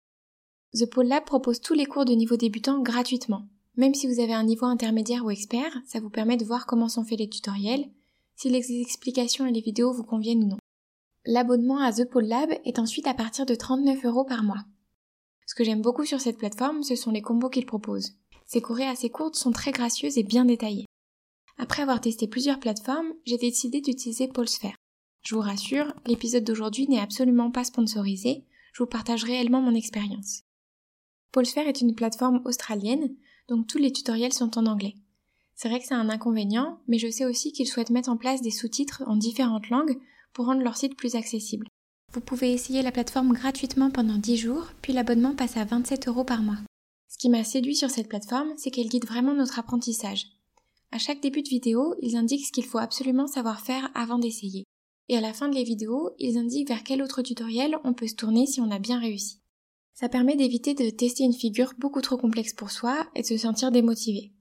The 0.74 0.86
Pole 0.86 1.06
Lab 1.06 1.24
propose 1.24 1.60
tous 1.60 1.74
les 1.74 1.86
cours 1.86 2.04
de 2.04 2.14
niveau 2.14 2.36
débutant 2.36 2.80
gratuitement. 2.82 3.48
Même 3.76 3.94
si 3.94 4.06
vous 4.06 4.20
avez 4.20 4.34
un 4.34 4.44
niveau 4.44 4.66
intermédiaire 4.66 5.24
ou 5.24 5.30
expert, 5.30 5.76
ça 5.86 6.00
vous 6.00 6.10
permet 6.10 6.36
de 6.36 6.44
voir 6.44 6.66
comment 6.66 6.88
sont 6.88 7.04
faits 7.04 7.18
les 7.18 7.28
tutoriels, 7.28 7.90
si 8.36 8.48
les 8.48 8.80
explications 8.80 9.46
et 9.46 9.52
les 9.52 9.60
vidéos 9.60 9.92
vous 9.92 10.04
conviennent 10.04 10.44
ou 10.44 10.48
non. 10.48 10.58
L'abonnement 11.26 11.78
à 11.80 11.92
The 11.92 12.08
Lab 12.16 12.50
est 12.64 12.78
ensuite 12.78 13.06
à 13.06 13.14
partir 13.14 13.46
de 13.46 13.54
39 13.54 14.04
euros 14.04 14.24
par 14.24 14.42
mois. 14.42 14.64
Ce 15.46 15.54
que 15.54 15.64
j'aime 15.64 15.82
beaucoup 15.82 16.04
sur 16.04 16.20
cette 16.20 16.38
plateforme, 16.38 16.82
ce 16.82 16.96
sont 16.96 17.10
les 17.10 17.22
combos 17.22 17.50
qu'il 17.50 17.66
propose. 17.66 18.12
Ces 18.46 18.60
courées 18.60 18.86
assez 18.86 19.10
courtes 19.10 19.36
sont 19.36 19.52
très 19.52 19.72
gracieuses 19.72 20.18
et 20.18 20.22
bien 20.22 20.44
détaillées. 20.44 20.86
Après 21.58 21.82
avoir 21.82 22.00
testé 22.00 22.28
plusieurs 22.28 22.60
plateformes, 22.60 23.12
j'ai 23.24 23.38
décidé 23.38 23.80
d'utiliser 23.80 24.28
Polesphere. 24.28 24.76
Je 25.22 25.34
vous 25.34 25.40
rassure, 25.40 25.94
l'épisode 26.06 26.44
d'aujourd'hui 26.44 26.86
n'est 26.88 27.00
absolument 27.00 27.50
pas 27.50 27.64
sponsorisé, 27.64 28.44
je 28.72 28.82
vous 28.82 28.88
partage 28.88 29.24
réellement 29.24 29.62
mon 29.62 29.74
expérience. 29.74 30.42
Polesphere 31.32 31.68
est 31.68 31.80
une 31.80 31.94
plateforme 31.94 32.42
australienne, 32.44 33.14
donc 33.48 33.66
tous 33.66 33.78
les 33.78 33.92
tutoriels 33.92 34.32
sont 34.32 34.58
en 34.58 34.66
anglais. 34.66 34.94
C'est 35.54 35.68
vrai 35.68 35.80
que 35.80 35.86
c'est 35.86 35.94
un 35.94 36.08
inconvénient, 36.08 36.80
mais 36.88 36.98
je 36.98 37.10
sais 37.10 37.24
aussi 37.24 37.52
qu'ils 37.52 37.68
souhaitent 37.68 37.90
mettre 37.90 38.08
en 38.08 38.16
place 38.16 38.42
des 38.42 38.50
sous-titres 38.50 39.02
en 39.06 39.16
différentes 39.16 39.68
langues 39.70 39.98
pour 40.32 40.46
rendre 40.46 40.62
leur 40.62 40.76
site 40.76 40.96
plus 40.96 41.14
accessible. 41.14 41.68
Vous 42.12 42.20
pouvez 42.20 42.52
essayer 42.52 42.82
la 42.82 42.92
plateforme 42.92 43.32
gratuitement 43.32 43.90
pendant 43.90 44.18
10 44.18 44.36
jours, 44.36 44.68
puis 44.82 44.92
l'abonnement 44.92 45.34
passe 45.34 45.56
à 45.56 45.64
27 45.64 46.08
euros 46.08 46.24
par 46.24 46.42
mois. 46.42 46.58
Ce 47.08 47.18
qui 47.18 47.28
m'a 47.28 47.44
séduit 47.44 47.76
sur 47.76 47.90
cette 47.90 48.08
plateforme, 48.08 48.52
c'est 48.56 48.70
qu'elle 48.70 48.88
guide 48.88 49.06
vraiment 49.06 49.34
notre 49.34 49.58
apprentissage. 49.58 50.26
À 50.90 50.98
chaque 50.98 51.20
début 51.20 51.42
de 51.42 51.48
vidéo, 51.48 51.94
ils 52.00 52.16
indiquent 52.16 52.46
ce 52.46 52.52
qu'il 52.52 52.66
faut 52.66 52.78
absolument 52.78 53.26
savoir 53.26 53.60
faire 53.60 53.90
avant 53.94 54.18
d'essayer 54.18 54.64
et 55.08 55.16
à 55.16 55.20
la 55.20 55.32
fin 55.32 55.48
de 55.48 55.54
les 55.54 55.64
vidéos, 55.64 56.10
ils 56.18 56.38
indiquent 56.38 56.68
vers 56.68 56.82
quel 56.82 57.02
autre 57.02 57.22
tutoriel 57.22 57.76
on 57.84 57.92
peut 57.92 58.06
se 58.06 58.14
tourner 58.14 58.46
si 58.46 58.60
on 58.60 58.70
a 58.70 58.78
bien 58.78 58.98
réussi. 58.98 59.38
Ça 59.94 60.08
permet 60.08 60.34
d'éviter 60.34 60.74
de 60.74 60.90
tester 60.90 61.22
une 61.22 61.32
figure 61.32 61.72
beaucoup 61.78 62.00
trop 62.00 62.16
complexe 62.16 62.52
pour 62.52 62.72
soi 62.72 63.06
et 63.14 63.22
de 63.22 63.26
se 63.26 63.36
sentir 63.36 63.70
démotivé. 63.70 64.32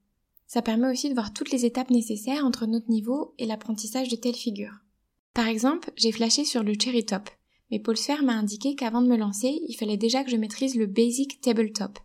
Ça 0.48 0.62
permet 0.62 0.90
aussi 0.90 1.08
de 1.08 1.14
voir 1.14 1.32
toutes 1.32 1.52
les 1.52 1.64
étapes 1.64 1.90
nécessaires 1.90 2.44
entre 2.44 2.66
notre 2.66 2.90
niveau 2.90 3.34
et 3.38 3.46
l'apprentissage 3.46 4.08
de 4.08 4.16
telle 4.16 4.34
figure. 4.34 4.80
Par 5.32 5.46
exemple, 5.46 5.92
j'ai 5.96 6.10
flashé 6.10 6.44
sur 6.44 6.64
le 6.64 6.74
cherry 6.78 7.06
top, 7.06 7.30
mais 7.70 7.78
Paul 7.78 7.96
Sfer 7.96 8.24
m'a 8.24 8.34
indiqué 8.34 8.74
qu'avant 8.74 9.00
de 9.00 9.08
me 9.08 9.16
lancer, 9.16 9.60
il 9.68 9.74
fallait 9.74 9.96
déjà 9.96 10.24
que 10.24 10.30
je 10.30 10.36
maîtrise 10.36 10.74
le 10.74 10.86
basic 10.86 11.40
tabletop. 11.40 11.98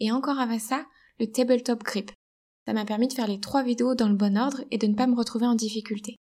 Et 0.00 0.10
encore 0.10 0.38
avant 0.38 0.58
ça, 0.58 0.86
le 1.20 1.30
tabletop 1.30 1.82
grip. 1.84 2.10
Ça 2.66 2.72
m'a 2.72 2.86
permis 2.86 3.08
de 3.08 3.12
faire 3.12 3.28
les 3.28 3.40
trois 3.40 3.62
vidéos 3.62 3.94
dans 3.94 4.08
le 4.08 4.16
bon 4.16 4.36
ordre 4.38 4.64
et 4.70 4.78
de 4.78 4.86
ne 4.86 4.94
pas 4.94 5.06
me 5.06 5.16
retrouver 5.16 5.46
en 5.46 5.54
difficulté. 5.54 6.16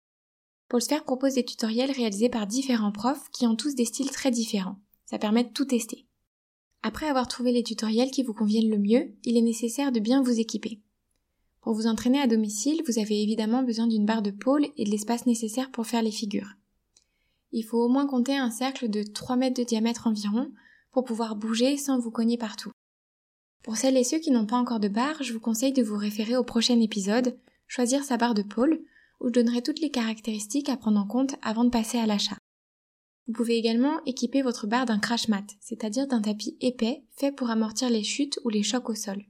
Polesphère 0.69 1.03
propose 1.03 1.35
des 1.35 1.45
tutoriels 1.45 1.91
réalisés 1.91 2.29
par 2.29 2.47
différents 2.47 2.91
profs 2.91 3.29
qui 3.31 3.45
ont 3.45 3.55
tous 3.55 3.75
des 3.75 3.85
styles 3.85 4.09
très 4.09 4.31
différents. 4.31 4.79
Ça 5.05 5.19
permet 5.19 5.43
de 5.43 5.49
tout 5.49 5.65
tester. 5.65 6.07
Après 6.85 7.07
avoir 7.07 7.29
trouvé 7.29 7.53
les 7.53 7.63
tutoriels 7.63 8.11
qui 8.11 8.23
vous 8.23 8.33
conviennent 8.33 8.69
le 8.69 8.77
mieux, 8.77 9.13
il 9.23 9.37
est 9.37 9.41
nécessaire 9.41 9.93
de 9.93 10.01
bien 10.01 10.21
vous 10.21 10.41
équiper. 10.41 10.81
Pour 11.61 11.73
vous 11.73 11.87
entraîner 11.87 12.19
à 12.19 12.27
domicile, 12.27 12.83
vous 12.85 12.99
avez 12.99 13.23
évidemment 13.23 13.63
besoin 13.63 13.87
d'une 13.87 14.05
barre 14.05 14.21
de 14.21 14.31
pôle 14.31 14.67
et 14.75 14.83
de 14.83 14.91
l'espace 14.91 15.25
nécessaire 15.25 15.71
pour 15.71 15.87
faire 15.87 16.01
les 16.01 16.11
figures. 16.11 16.55
Il 17.53 17.63
faut 17.63 17.77
au 17.77 17.87
moins 17.87 18.05
compter 18.05 18.35
un 18.35 18.51
cercle 18.51 18.89
de 18.89 19.01
3 19.01 19.37
mètres 19.37 19.61
de 19.61 19.65
diamètre 19.65 20.07
environ 20.07 20.51
pour 20.91 21.05
pouvoir 21.05 21.37
bouger 21.37 21.77
sans 21.77 21.99
vous 21.99 22.11
cogner 22.11 22.37
partout. 22.37 22.71
Pour 23.63 23.77
celles 23.77 23.95
et 23.95 24.03
ceux 24.03 24.19
qui 24.19 24.31
n'ont 24.31 24.45
pas 24.45 24.57
encore 24.57 24.81
de 24.81 24.89
barre, 24.89 25.23
je 25.23 25.31
vous 25.31 25.39
conseille 25.39 25.71
de 25.71 25.83
vous 25.83 25.95
référer 25.95 26.35
au 26.35 26.43
prochain 26.43 26.81
épisode, 26.81 27.37
choisir 27.65 28.03
sa 28.03 28.17
barre 28.17 28.33
de 28.33 28.43
pôle, 28.43 28.81
où 29.21 29.29
je 29.29 29.33
donnerai 29.33 29.61
toutes 29.61 29.79
les 29.79 29.89
caractéristiques 29.89 30.67
à 30.67 30.75
prendre 30.75 30.99
en 30.99 31.07
compte 31.07 31.35
avant 31.41 31.63
de 31.63 31.69
passer 31.69 31.97
à 31.97 32.05
l'achat. 32.05 32.35
Vous 33.27 33.33
pouvez 33.33 33.55
également 33.55 34.03
équiper 34.05 34.41
votre 34.41 34.67
barre 34.67 34.85
d'un 34.85 34.99
crash 34.99 35.29
mat, 35.29 35.45
c'est-à-dire 35.61 36.07
d'un 36.07 36.21
tapis 36.21 36.57
épais 36.59 37.03
fait 37.15 37.31
pour 37.31 37.49
amortir 37.49 37.89
les 37.89 38.03
chutes 38.03 38.39
ou 38.43 38.49
les 38.49 38.63
chocs 38.63 38.89
au 38.89 38.95
sol. 38.95 39.23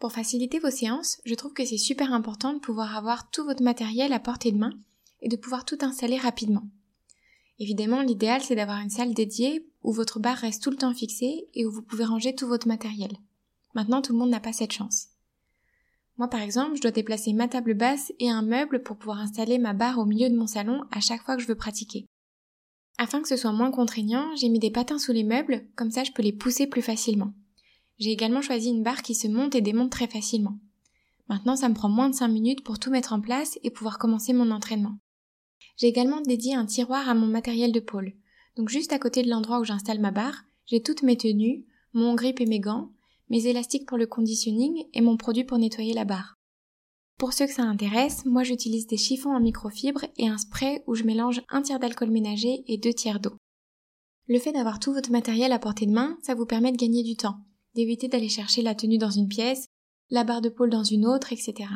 Pour 0.00 0.12
faciliter 0.12 0.58
vos 0.58 0.70
séances, 0.70 1.20
je 1.24 1.34
trouve 1.34 1.52
que 1.52 1.64
c'est 1.64 1.76
super 1.76 2.12
important 2.12 2.52
de 2.52 2.58
pouvoir 2.58 2.96
avoir 2.96 3.30
tout 3.30 3.44
votre 3.44 3.62
matériel 3.62 4.12
à 4.12 4.18
portée 4.18 4.50
de 4.50 4.58
main 4.58 4.72
et 5.20 5.28
de 5.28 5.36
pouvoir 5.36 5.64
tout 5.64 5.78
installer 5.82 6.16
rapidement. 6.16 6.68
Évidemment, 7.58 8.00
l'idéal 8.00 8.40
c'est 8.40 8.56
d'avoir 8.56 8.80
une 8.80 8.90
salle 8.90 9.14
dédiée 9.14 9.68
où 9.82 9.92
votre 9.92 10.18
barre 10.18 10.38
reste 10.38 10.62
tout 10.62 10.70
le 10.70 10.76
temps 10.76 10.94
fixée 10.94 11.48
et 11.54 11.66
où 11.66 11.70
vous 11.70 11.82
pouvez 11.82 12.04
ranger 12.04 12.34
tout 12.34 12.48
votre 12.48 12.66
matériel. 12.66 13.12
Maintenant, 13.74 14.02
tout 14.02 14.12
le 14.12 14.18
monde 14.18 14.30
n'a 14.30 14.40
pas 14.40 14.52
cette 14.52 14.72
chance. 14.72 15.08
Moi 16.16 16.28
par 16.28 16.40
exemple, 16.40 16.76
je 16.76 16.82
dois 16.82 16.90
déplacer 16.90 17.32
ma 17.34 17.46
table 17.46 17.74
basse 17.74 18.12
et 18.18 18.30
un 18.30 18.42
meuble 18.42 18.82
pour 18.82 18.96
pouvoir 18.96 19.20
installer 19.20 19.58
ma 19.58 19.74
barre 19.74 19.98
au 19.98 20.06
milieu 20.06 20.28
de 20.28 20.36
mon 20.36 20.46
salon 20.46 20.82
à 20.90 21.00
chaque 21.00 21.22
fois 21.22 21.36
que 21.36 21.42
je 21.42 21.46
veux 21.46 21.54
pratiquer. 21.54 22.06
Afin 23.02 23.22
que 23.22 23.28
ce 23.28 23.36
soit 23.38 23.52
moins 23.52 23.70
contraignant, 23.70 24.26
j'ai 24.36 24.50
mis 24.50 24.58
des 24.58 24.70
patins 24.70 24.98
sous 24.98 25.12
les 25.12 25.24
meubles, 25.24 25.64
comme 25.74 25.90
ça 25.90 26.04
je 26.04 26.12
peux 26.12 26.22
les 26.22 26.34
pousser 26.34 26.66
plus 26.66 26.82
facilement. 26.82 27.32
J'ai 27.98 28.10
également 28.10 28.42
choisi 28.42 28.68
une 28.68 28.82
barre 28.82 29.00
qui 29.00 29.14
se 29.14 29.26
monte 29.26 29.54
et 29.54 29.62
démonte 29.62 29.90
très 29.90 30.06
facilement. 30.06 30.58
Maintenant, 31.26 31.56
ça 31.56 31.70
me 31.70 31.74
prend 31.74 31.88
moins 31.88 32.10
de 32.10 32.14
5 32.14 32.28
minutes 32.28 32.62
pour 32.62 32.78
tout 32.78 32.90
mettre 32.90 33.14
en 33.14 33.22
place 33.22 33.58
et 33.62 33.70
pouvoir 33.70 33.98
commencer 33.98 34.34
mon 34.34 34.50
entraînement. 34.50 34.98
J'ai 35.78 35.86
également 35.86 36.20
dédié 36.20 36.54
un 36.54 36.66
tiroir 36.66 37.08
à 37.08 37.14
mon 37.14 37.26
matériel 37.26 37.72
de 37.72 37.80
pôle. 37.80 38.12
Donc 38.56 38.68
juste 38.68 38.92
à 38.92 38.98
côté 38.98 39.22
de 39.22 39.30
l'endroit 39.30 39.60
où 39.60 39.64
j'installe 39.64 40.00
ma 40.00 40.10
barre, 40.10 40.42
j'ai 40.66 40.82
toutes 40.82 41.02
mes 41.02 41.16
tenues, 41.16 41.64
mon 41.94 42.14
grip 42.14 42.38
et 42.38 42.46
mes 42.46 42.60
gants, 42.60 42.90
mes 43.30 43.46
élastiques 43.46 43.88
pour 43.88 43.96
le 43.96 44.08
conditioning 44.08 44.84
et 44.92 45.00
mon 45.00 45.16
produit 45.16 45.44
pour 45.44 45.56
nettoyer 45.56 45.94
la 45.94 46.04
barre. 46.04 46.36
Pour 47.20 47.34
ceux 47.34 47.46
que 47.46 47.52
ça 47.52 47.64
intéresse, 47.64 48.24
moi 48.24 48.44
j'utilise 48.44 48.86
des 48.86 48.96
chiffons 48.96 49.36
en 49.36 49.40
microfibre 49.40 50.06
et 50.16 50.26
un 50.26 50.38
spray 50.38 50.82
où 50.86 50.94
je 50.94 51.04
mélange 51.04 51.42
un 51.50 51.60
tiers 51.60 51.78
d'alcool 51.78 52.10
ménager 52.10 52.64
et 52.66 52.78
deux 52.78 52.94
tiers 52.94 53.20
d'eau. 53.20 53.34
Le 54.26 54.38
fait 54.38 54.52
d'avoir 54.52 54.80
tout 54.80 54.94
votre 54.94 55.12
matériel 55.12 55.52
à 55.52 55.58
portée 55.58 55.84
de 55.84 55.92
main, 55.92 56.16
ça 56.22 56.34
vous 56.34 56.46
permet 56.46 56.72
de 56.72 56.78
gagner 56.78 57.02
du 57.02 57.16
temps, 57.16 57.36
d'éviter 57.74 58.08
d'aller 58.08 58.30
chercher 58.30 58.62
la 58.62 58.74
tenue 58.74 58.96
dans 58.96 59.10
une 59.10 59.28
pièce, 59.28 59.66
la 60.08 60.24
barre 60.24 60.40
de 60.40 60.48
pôle 60.48 60.70
dans 60.70 60.82
une 60.82 61.04
autre, 61.06 61.30
etc. 61.30 61.68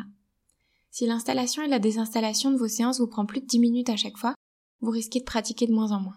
Si 0.91 1.07
l'installation 1.07 1.63
et 1.63 1.69
la 1.69 1.79
désinstallation 1.79 2.51
de 2.51 2.57
vos 2.57 2.67
séances 2.67 2.99
vous 2.99 3.07
prend 3.07 3.27
plus 3.27 3.43
de 3.43 3.47
10 3.47 3.59
minutes 3.59 3.91
à 3.91 3.97
chaque 3.97 4.17
fois, 4.17 4.35
vous 4.81 4.93
risquez 4.93 5.19
de 5.19 5.25
pratiquer 5.25 5.67
de 5.67 5.75
moins 5.75 5.93
en 5.93 6.01
moins. 6.01 6.17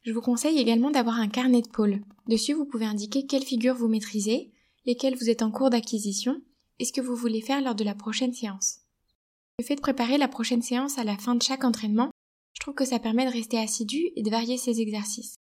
Je 0.00 0.12
vous 0.12 0.22
conseille 0.22 0.58
également 0.58 0.90
d'avoir 0.90 1.16
un 1.20 1.28
carnet 1.28 1.60
de 1.60 1.68
pôle. 1.68 2.00
Dessus, 2.28 2.54
vous 2.54 2.64
pouvez 2.64 2.86
indiquer 2.86 3.26
quelle 3.26 3.44
figure 3.44 3.74
vous 3.74 3.88
maîtrisez, 3.88 4.54
lesquels 4.86 5.16
vous 5.16 5.28
êtes 5.28 5.42
en 5.42 5.50
cours 5.50 5.68
d'acquisition 5.68 6.40
et 6.78 6.84
ce 6.84 6.92
que 6.92 7.00
vous 7.00 7.16
voulez 7.16 7.40
faire 7.40 7.60
lors 7.60 7.74
de 7.74 7.84
la 7.84 7.94
prochaine 7.94 8.32
séance. 8.32 8.80
Le 9.58 9.64
fait 9.64 9.76
de 9.76 9.80
préparer 9.80 10.18
la 10.18 10.28
prochaine 10.28 10.62
séance 10.62 10.98
à 10.98 11.04
la 11.04 11.16
fin 11.16 11.34
de 11.34 11.42
chaque 11.42 11.64
entraînement, 11.64 12.10
je 12.54 12.60
trouve 12.60 12.74
que 12.74 12.84
ça 12.84 12.98
permet 12.98 13.26
de 13.26 13.32
rester 13.32 13.58
assidu 13.58 14.10
et 14.16 14.22
de 14.22 14.30
varier 14.30 14.56
ses 14.56 14.80
exercices. 14.80 15.36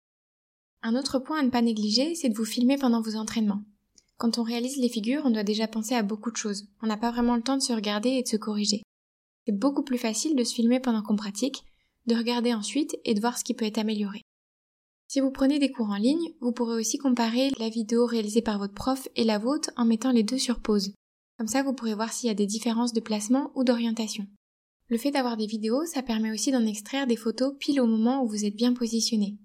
Un 0.82 0.94
autre 0.94 1.18
point 1.18 1.40
à 1.40 1.42
ne 1.42 1.50
pas 1.50 1.62
négliger, 1.62 2.14
c'est 2.14 2.28
de 2.28 2.36
vous 2.36 2.44
filmer 2.44 2.78
pendant 2.78 3.02
vos 3.02 3.16
entraînements. 3.16 3.64
Quand 4.16 4.38
on 4.38 4.42
réalise 4.42 4.78
les 4.78 4.88
figures, 4.88 5.22
on 5.24 5.30
doit 5.30 5.44
déjà 5.44 5.68
penser 5.68 5.94
à 5.94 6.02
beaucoup 6.02 6.30
de 6.30 6.36
choses. 6.36 6.66
On 6.82 6.86
n'a 6.86 6.96
pas 6.96 7.10
vraiment 7.10 7.36
le 7.36 7.42
temps 7.42 7.56
de 7.56 7.62
se 7.62 7.72
regarder 7.72 8.10
et 8.10 8.22
de 8.22 8.28
se 8.28 8.36
corriger. 8.36 8.82
C'est 9.46 9.52
beaucoup 9.52 9.82
plus 9.82 9.98
facile 9.98 10.36
de 10.36 10.44
se 10.44 10.54
filmer 10.54 10.80
pendant 10.80 11.02
qu'on 11.02 11.16
pratique, 11.16 11.64
de 12.06 12.14
regarder 12.14 12.52
ensuite 12.54 12.96
et 13.04 13.14
de 13.14 13.20
voir 13.20 13.38
ce 13.38 13.44
qui 13.44 13.54
peut 13.54 13.64
être 13.64 13.78
amélioré. 13.78 14.22
Si 15.06 15.20
vous 15.20 15.30
prenez 15.30 15.58
des 15.58 15.72
cours 15.72 15.90
en 15.90 15.96
ligne, 15.96 16.34
vous 16.40 16.52
pourrez 16.52 16.76
aussi 16.76 16.98
comparer 16.98 17.50
la 17.58 17.68
vidéo 17.68 18.06
réalisée 18.06 18.42
par 18.42 18.58
votre 18.58 18.74
prof 18.74 19.08
et 19.16 19.24
la 19.24 19.38
vôtre 19.38 19.70
en 19.76 19.84
mettant 19.84 20.12
les 20.12 20.22
deux 20.22 20.38
sur 20.38 20.60
pause. 20.60 20.92
Comme 21.38 21.46
ça, 21.46 21.62
vous 21.62 21.72
pourrez 21.72 21.94
voir 21.94 22.12
s'il 22.12 22.26
y 22.26 22.32
a 22.32 22.34
des 22.34 22.46
différences 22.46 22.92
de 22.92 23.00
placement 23.00 23.52
ou 23.54 23.62
d'orientation. 23.62 24.26
Le 24.88 24.98
fait 24.98 25.12
d'avoir 25.12 25.36
des 25.36 25.46
vidéos, 25.46 25.84
ça 25.86 26.02
permet 26.02 26.32
aussi 26.32 26.50
d'en 26.50 26.66
extraire 26.66 27.06
des 27.06 27.16
photos 27.16 27.54
pile 27.60 27.80
au 27.80 27.86
moment 27.86 28.22
où 28.22 28.28
vous 28.28 28.44
êtes 28.44 28.56
bien 28.56 28.72
positionné. 28.72 29.36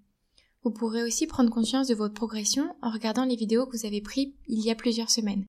Vous 0.64 0.72
pourrez 0.72 1.04
aussi 1.04 1.28
prendre 1.28 1.52
conscience 1.52 1.88
de 1.88 1.96
votre 1.96 2.14
progression 2.14 2.76
en 2.82 2.90
regardant 2.90 3.26
les 3.26 3.36
vidéos 3.36 3.66
que 3.66 3.78
vous 3.78 3.86
avez 3.86 4.02
prises 4.02 4.34
il 4.48 4.60
y 4.64 4.72
a 4.72 4.76
plusieurs 4.76 5.12
semaines. 5.12 5.46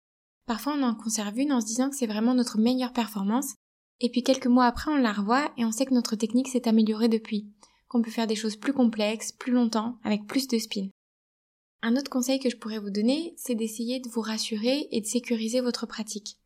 Parfois, 0.47 0.75
on 0.77 0.83
en 0.83 0.95
conserve 0.95 1.39
une 1.39 1.53
en 1.53 1.61
se 1.61 1.67
disant 1.67 1.89
que 1.89 1.97
c'est 1.97 2.07
vraiment 2.07 2.35
notre 2.35 2.59
meilleure 2.59 2.93
performance, 2.93 3.55
et 4.01 4.11
puis 4.11 4.23
quelques 4.23 4.49
mois 4.49 4.67
après, 4.67 4.91
on 4.91 4.97
la 4.97 5.13
revoit 5.13 5.51
et 5.57 5.65
on 5.65 5.73
sait 5.73 5.87
que 5.87 5.95
notre 5.95 6.17
technique 6.17 6.49
s'est 6.49 6.69
améliorée 6.69 7.09
depuis, 7.09 7.49
qu'on 7.89 8.03
peut 8.03 8.11
faire 8.11 8.27
des 8.27 8.35
choses 8.35 8.57
plus 8.57 8.73
complexes, 8.73 9.33
plus 9.33 9.53
longtemps, 9.53 9.99
avec 10.03 10.27
plus 10.27 10.49
de 10.49 10.59
spin. 10.59 10.89
Un 11.87 11.97
autre 11.97 12.11
conseil 12.11 12.39
que 12.39 12.49
je 12.49 12.57
pourrais 12.57 12.79
vous 12.79 12.89
donner, 12.89 13.35
c'est 13.37 13.55
d'essayer 13.55 14.01
de 14.01 14.09
vous 14.09 14.23
rassurer 14.23 14.89
et 14.91 15.03
de 15.03 15.07
sécuriser 15.07 15.61
votre 15.61 15.85
pratique. 15.85 16.39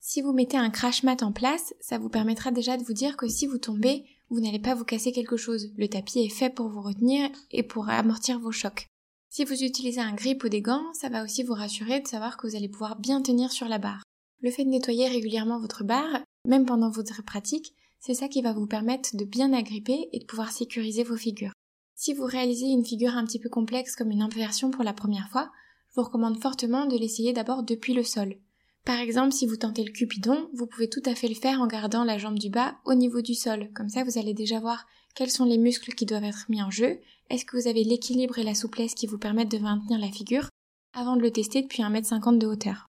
Si 0.00 0.22
vous 0.22 0.32
mettez 0.32 0.56
un 0.56 0.70
crash 0.70 1.02
mat 1.02 1.22
en 1.22 1.30
place, 1.30 1.74
ça 1.78 1.98
vous 1.98 2.08
permettra 2.08 2.52
déjà 2.52 2.78
de 2.78 2.84
vous 2.84 2.94
dire 2.94 3.18
que 3.18 3.28
si 3.28 3.46
vous 3.46 3.58
tombez, 3.58 4.06
vous 4.30 4.40
n'allez 4.40 4.58
pas 4.58 4.74
vous 4.74 4.86
casser 4.86 5.12
quelque 5.12 5.36
chose. 5.36 5.68
Le 5.76 5.88
tapis 5.88 6.20
est 6.20 6.30
fait 6.30 6.48
pour 6.48 6.70
vous 6.70 6.80
retenir 6.80 7.28
et 7.50 7.62
pour 7.62 7.90
amortir 7.90 8.38
vos 8.38 8.50
chocs. 8.50 8.86
Si 9.28 9.44
vous 9.44 9.62
utilisez 9.62 10.00
un 10.00 10.14
grip 10.14 10.42
ou 10.42 10.48
des 10.48 10.62
gants, 10.62 10.94
ça 10.94 11.10
va 11.10 11.22
aussi 11.22 11.42
vous 11.42 11.52
rassurer 11.52 12.00
de 12.00 12.08
savoir 12.08 12.38
que 12.38 12.46
vous 12.46 12.56
allez 12.56 12.70
pouvoir 12.70 12.98
bien 12.98 13.20
tenir 13.20 13.52
sur 13.52 13.68
la 13.68 13.76
barre. 13.76 14.04
Le 14.40 14.50
fait 14.50 14.64
de 14.64 14.70
nettoyer 14.70 15.06
régulièrement 15.06 15.60
votre 15.60 15.84
barre, 15.84 16.22
même 16.46 16.64
pendant 16.64 16.88
votre 16.88 17.22
pratique, 17.22 17.74
c'est 18.00 18.14
ça 18.14 18.28
qui 18.28 18.40
va 18.40 18.54
vous 18.54 18.66
permettre 18.66 19.14
de 19.16 19.26
bien 19.26 19.52
agripper 19.52 20.08
et 20.14 20.18
de 20.18 20.24
pouvoir 20.24 20.50
sécuriser 20.50 21.02
vos 21.02 21.18
figures. 21.18 21.52
Si 22.00 22.14
vous 22.14 22.26
réalisez 22.26 22.66
une 22.66 22.84
figure 22.84 23.16
un 23.16 23.24
petit 23.24 23.40
peu 23.40 23.48
complexe 23.48 23.96
comme 23.96 24.12
une 24.12 24.22
inversion 24.22 24.70
pour 24.70 24.84
la 24.84 24.92
première 24.92 25.28
fois, 25.30 25.50
je 25.88 25.96
vous 25.96 26.06
recommande 26.06 26.40
fortement 26.40 26.86
de 26.86 26.96
l'essayer 26.96 27.32
d'abord 27.32 27.64
depuis 27.64 27.92
le 27.92 28.04
sol. 28.04 28.36
Par 28.84 29.00
exemple, 29.00 29.32
si 29.32 29.48
vous 29.48 29.56
tentez 29.56 29.82
le 29.82 29.90
cupidon, 29.90 30.48
vous 30.54 30.68
pouvez 30.68 30.88
tout 30.88 31.02
à 31.06 31.16
fait 31.16 31.26
le 31.26 31.34
faire 31.34 31.60
en 31.60 31.66
gardant 31.66 32.04
la 32.04 32.16
jambe 32.16 32.38
du 32.38 32.50
bas 32.50 32.76
au 32.84 32.94
niveau 32.94 33.20
du 33.20 33.34
sol. 33.34 33.72
Comme 33.74 33.88
ça, 33.88 34.04
vous 34.04 34.16
allez 34.16 34.32
déjà 34.32 34.60
voir 34.60 34.86
quels 35.16 35.28
sont 35.28 35.44
les 35.44 35.58
muscles 35.58 35.92
qui 35.92 36.06
doivent 36.06 36.22
être 36.22 36.46
mis 36.48 36.62
en 36.62 36.70
jeu, 36.70 37.00
est-ce 37.30 37.44
que 37.44 37.56
vous 37.56 37.66
avez 37.66 37.82
l'équilibre 37.82 38.38
et 38.38 38.44
la 38.44 38.54
souplesse 38.54 38.94
qui 38.94 39.08
vous 39.08 39.18
permettent 39.18 39.50
de 39.50 39.58
maintenir 39.58 39.98
la 39.98 40.12
figure 40.12 40.48
avant 40.92 41.16
de 41.16 41.22
le 41.22 41.32
tester 41.32 41.62
depuis 41.62 41.82
1m50 41.82 42.38
de 42.38 42.46
hauteur? 42.46 42.86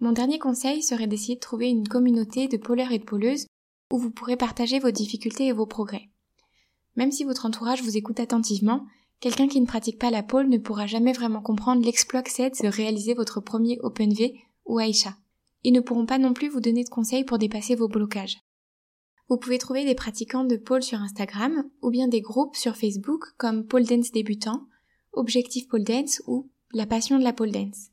Mon 0.00 0.12
dernier 0.12 0.38
conseil 0.38 0.82
serait 0.82 1.06
d'essayer 1.06 1.34
de 1.34 1.40
trouver 1.40 1.68
une 1.68 1.86
communauté 1.86 2.48
de 2.48 2.56
pôleurs 2.56 2.92
et 2.92 2.98
de 2.98 3.04
pôleuses 3.04 3.46
où 3.92 3.98
vous 3.98 4.10
pourrez 4.10 4.38
partager 4.38 4.78
vos 4.78 4.90
difficultés 4.90 5.48
et 5.48 5.52
vos 5.52 5.66
progrès. 5.66 6.08
Même 6.96 7.12
si 7.12 7.24
votre 7.24 7.46
entourage 7.46 7.82
vous 7.82 7.96
écoute 7.96 8.20
attentivement, 8.20 8.86
quelqu'un 9.20 9.48
qui 9.48 9.60
ne 9.60 9.66
pratique 9.66 9.98
pas 9.98 10.10
la 10.10 10.22
pôle 10.22 10.48
ne 10.48 10.58
pourra 10.58 10.86
jamais 10.86 11.12
vraiment 11.12 11.42
comprendre 11.42 11.84
l'exploit 11.84 12.22
que 12.22 12.30
c'est 12.30 12.62
de 12.62 12.68
réaliser 12.68 13.14
votre 13.14 13.40
premier 13.40 13.78
OpenV 13.80 14.32
ou 14.64 14.78
Aïcha. 14.78 15.16
Ils 15.62 15.72
ne 15.72 15.80
pourront 15.80 16.06
pas 16.06 16.18
non 16.18 16.32
plus 16.32 16.48
vous 16.48 16.60
donner 16.60 16.84
de 16.84 16.88
conseils 16.88 17.24
pour 17.24 17.38
dépasser 17.38 17.74
vos 17.74 17.88
blocages. 17.88 18.38
Vous 19.28 19.36
pouvez 19.36 19.58
trouver 19.58 19.84
des 19.84 19.94
pratiquants 19.94 20.44
de 20.44 20.56
pôle 20.56 20.82
sur 20.82 21.00
Instagram 21.00 21.68
ou 21.82 21.90
bien 21.90 22.08
des 22.08 22.20
groupes 22.20 22.56
sur 22.56 22.76
Facebook 22.76 23.24
comme 23.36 23.66
Pole 23.66 23.84
Dance 23.84 24.12
débutant, 24.12 24.68
Objectif 25.12 25.66
Pole 25.68 25.82
Dance 25.82 26.22
ou 26.26 26.48
La 26.72 26.86
passion 26.86 27.18
de 27.18 27.24
la 27.24 27.32
pole 27.32 27.50
dance. 27.50 27.88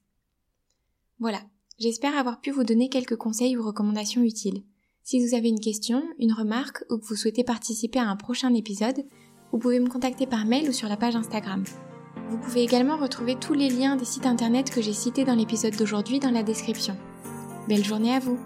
Voilà, 1.19 1.41
j'espère 1.79 2.17
avoir 2.17 2.41
pu 2.41 2.51
vous 2.51 2.63
donner 2.63 2.89
quelques 2.89 3.15
conseils 3.15 3.57
ou 3.57 3.65
recommandations 3.65 4.21
utiles. 4.21 4.63
Si 5.05 5.19
vous 5.19 5.35
avez 5.35 5.49
une 5.49 5.59
question, 5.59 6.01
une 6.17 6.31
remarque 6.31 6.85
ou 6.89 6.97
que 6.97 7.05
vous 7.05 7.17
souhaitez 7.17 7.43
participer 7.43 7.99
à 7.99 8.07
un 8.07 8.15
prochain 8.15 8.53
épisode, 8.53 9.03
vous 9.51 9.59
pouvez 9.59 9.81
me 9.81 9.89
contacter 9.89 10.25
par 10.25 10.45
mail 10.45 10.69
ou 10.69 10.71
sur 10.71 10.87
la 10.87 10.95
page 10.95 11.17
Instagram. 11.17 11.65
Vous 12.29 12.37
pouvez 12.37 12.63
également 12.63 12.95
retrouver 12.95 13.35
tous 13.35 13.53
les 13.53 13.69
liens 13.69 13.97
des 13.97 14.05
sites 14.05 14.25
internet 14.25 14.71
que 14.71 14.81
j'ai 14.81 14.93
cités 14.93 15.25
dans 15.25 15.35
l'épisode 15.35 15.75
d'aujourd'hui 15.75 16.19
dans 16.19 16.31
la 16.31 16.41
description. 16.41 16.95
Belle 17.67 17.83
journée 17.83 18.15
à 18.15 18.19
vous 18.19 18.39